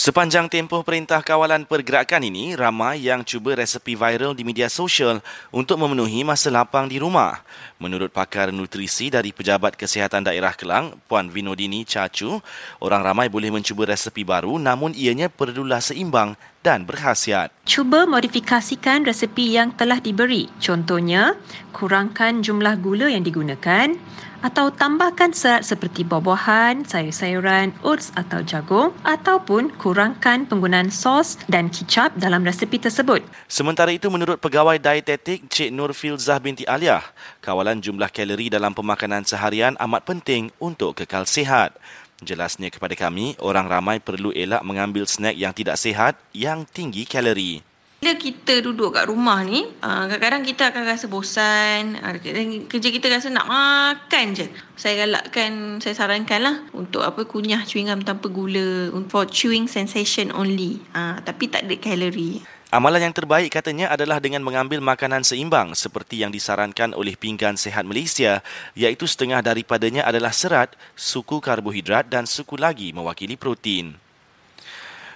Sepanjang 0.00 0.48
tempoh 0.48 0.80
Perintah 0.80 1.20
Kawalan 1.20 1.68
Pergerakan 1.68 2.24
ini, 2.24 2.56
ramai 2.56 3.04
yang 3.04 3.20
cuba 3.20 3.52
resepi 3.52 3.92
viral 3.92 4.32
di 4.32 4.48
media 4.48 4.72
sosial 4.72 5.20
untuk 5.52 5.76
memenuhi 5.76 6.24
masa 6.24 6.48
lapang 6.48 6.88
di 6.88 6.96
rumah. 6.96 7.44
Menurut 7.76 8.08
pakar 8.08 8.48
nutrisi 8.48 9.12
dari 9.12 9.28
Pejabat 9.28 9.76
Kesihatan 9.76 10.24
Daerah 10.24 10.56
Kelang, 10.56 10.96
Puan 11.04 11.28
Vinodini 11.28 11.84
Cacu, 11.84 12.40
orang 12.80 13.04
ramai 13.04 13.28
boleh 13.28 13.52
mencuba 13.52 13.92
resepi 13.92 14.24
baru 14.24 14.56
namun 14.56 14.96
ianya 14.96 15.28
perlulah 15.28 15.84
seimbang 15.84 16.32
dan 16.64 16.88
berkhasiat. 16.88 17.52
Cuba 17.68 18.08
modifikasikan 18.08 19.04
resepi 19.04 19.52
yang 19.60 19.76
telah 19.76 20.00
diberi. 20.00 20.48
Contohnya, 20.64 21.36
kurangkan 21.76 22.40
jumlah 22.40 22.80
gula 22.80 23.12
yang 23.12 23.20
digunakan, 23.20 23.92
atau 24.40 24.72
tambahkan 24.72 25.32
serat 25.32 25.64
seperti 25.64 26.04
buah-buahan, 26.04 26.88
sayur-sayuran, 26.88 27.76
oats 27.84 28.12
atau 28.16 28.40
jagung 28.44 28.92
ataupun 29.06 29.72
kurangkan 29.76 30.48
penggunaan 30.48 30.88
sos 30.92 31.40
dan 31.48 31.68
kicap 31.68 32.12
dalam 32.16 32.44
resepi 32.44 32.80
tersebut. 32.80 33.24
Sementara 33.46 33.92
itu 33.92 34.08
menurut 34.08 34.40
pegawai 34.40 34.80
dietetik 34.80 35.46
Cik 35.48 35.70
Nur 35.72 35.92
Filzah 35.92 36.40
binti 36.40 36.64
Aliah, 36.68 37.04
kawalan 37.44 37.80
jumlah 37.80 38.08
kalori 38.12 38.52
dalam 38.52 38.72
pemakanan 38.76 39.24
seharian 39.24 39.76
amat 39.78 40.02
penting 40.04 40.52
untuk 40.58 40.96
kekal 40.96 41.24
sihat. 41.28 41.76
Jelasnya 42.20 42.68
kepada 42.68 42.92
kami, 42.92 43.32
orang 43.40 43.64
ramai 43.64 43.96
perlu 43.96 44.28
elak 44.36 44.60
mengambil 44.60 45.08
snack 45.08 45.40
yang 45.40 45.56
tidak 45.56 45.80
sihat 45.80 46.20
yang 46.36 46.68
tinggi 46.68 47.08
kalori. 47.08 47.69
Bila 48.00 48.16
kita 48.16 48.64
duduk 48.64 48.96
kat 48.96 49.12
rumah 49.12 49.44
ni, 49.44 49.68
ah, 49.84 50.08
kadang-kadang 50.08 50.40
kita 50.40 50.72
akan 50.72 50.88
rasa 50.88 51.04
bosan. 51.04 52.00
Ah, 52.00 52.16
kerja 52.16 52.88
kita 52.88 53.12
rasa 53.12 53.28
nak 53.28 53.44
makan 53.44 54.32
je. 54.32 54.48
Saya 54.72 55.04
galakkan, 55.04 55.84
saya 55.84 55.92
sarankan 55.92 56.40
lah 56.40 56.56
untuk 56.72 57.04
apa 57.04 57.28
kunyah 57.28 57.60
chewing 57.68 57.92
gum 57.92 58.00
tanpa 58.00 58.32
gula. 58.32 58.88
For 59.12 59.28
chewing 59.28 59.68
sensation 59.68 60.32
only. 60.32 60.80
Uh, 60.96 61.20
tapi 61.20 61.52
tak 61.52 61.68
ada 61.68 61.76
kalori. 61.76 62.40
Amalan 62.72 63.04
yang 63.04 63.12
terbaik 63.12 63.52
katanya 63.52 63.92
adalah 63.92 64.16
dengan 64.16 64.40
mengambil 64.40 64.80
makanan 64.80 65.20
seimbang 65.20 65.76
seperti 65.76 66.24
yang 66.24 66.32
disarankan 66.32 66.96
oleh 66.96 67.20
Pinggan 67.20 67.60
Sehat 67.60 67.84
Malaysia 67.84 68.40
iaitu 68.72 69.04
setengah 69.04 69.44
daripadanya 69.44 70.08
adalah 70.08 70.32
serat, 70.32 70.72
suku 70.96 71.36
karbohidrat 71.44 72.08
dan 72.08 72.24
suku 72.24 72.56
lagi 72.56 72.96
mewakili 72.96 73.36
protein. 73.36 74.00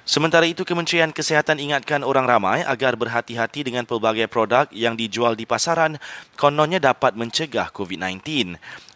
Sementara 0.05 0.45
itu, 0.45 0.69
Kementerian 0.69 1.09
Kesihatan 1.17 1.57
ingatkan 1.57 2.05
orang 2.05 2.29
ramai 2.29 2.61
agar 2.61 2.93
berhati-hati 2.93 3.65
dengan 3.65 3.89
pelbagai 3.89 4.29
produk 4.29 4.69
yang 4.69 5.01
dijual 5.01 5.33
di 5.33 5.49
pasaran 5.49 5.97
kononnya 6.37 6.77
dapat 6.77 7.17
mencegah 7.17 7.73
COVID-19. 7.73 8.21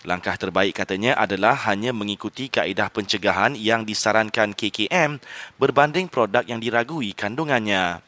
Langkah 0.05 0.37
terbaik 0.37 0.77
katanya 0.77 1.17
adalah 1.17 1.57
hanya 1.65 1.97
mengikuti 1.97 2.53
kaedah 2.53 2.93
pencegahan 2.93 3.57
yang 3.57 3.89
disarankan 3.89 4.53
KKM 4.53 5.17
berbanding 5.57 6.13
produk 6.13 6.45
yang 6.45 6.61
diragui 6.61 7.17
kandungannya. 7.17 8.08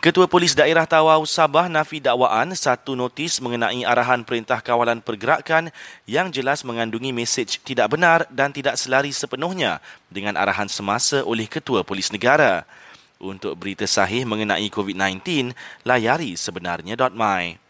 Ketua 0.00 0.24
Polis 0.24 0.56
Daerah 0.56 0.88
Tawau 0.88 1.28
Sabah 1.28 1.68
nafi 1.68 2.00
dakwaan 2.00 2.56
satu 2.56 2.96
notis 2.96 3.36
mengenai 3.36 3.84
arahan 3.84 4.24
Perintah 4.24 4.56
Kawalan 4.64 5.04
Pergerakan 5.04 5.68
yang 6.08 6.32
jelas 6.32 6.64
mengandungi 6.64 7.12
mesej 7.12 7.60
tidak 7.60 7.92
benar 7.92 8.24
dan 8.32 8.48
tidak 8.48 8.80
selari 8.80 9.12
sepenuhnya 9.12 9.76
dengan 10.08 10.40
arahan 10.40 10.72
semasa 10.72 11.20
oleh 11.20 11.44
Ketua 11.44 11.84
Polis 11.84 12.08
Negara. 12.16 12.64
Untuk 13.20 13.52
berita 13.60 13.84
sahih 13.84 14.24
mengenai 14.24 14.72
COVID-19, 14.72 15.52
layari 15.84 16.32
sebenarnya.my. 16.32 17.60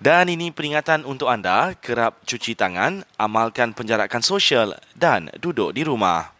Dan 0.00 0.24
ini 0.32 0.48
peringatan 0.48 1.04
untuk 1.04 1.28
anda, 1.28 1.76
kerap 1.84 2.24
cuci 2.24 2.56
tangan, 2.56 3.04
amalkan 3.20 3.76
penjarakan 3.76 4.24
sosial 4.24 4.72
dan 4.96 5.28
duduk 5.36 5.76
di 5.76 5.84
rumah. 5.84 6.39